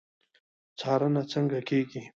[0.79, 2.01] څارنه څنګه کیږي؟